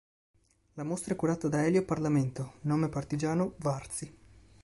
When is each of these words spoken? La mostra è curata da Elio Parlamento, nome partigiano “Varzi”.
La 0.73 0.83
mostra 0.83 1.13
è 1.13 1.15
curata 1.15 1.47
da 1.47 1.63
Elio 1.63 1.85
Parlamento, 1.85 2.53
nome 2.61 2.89
partigiano 2.89 3.53
“Varzi”. 3.57 4.11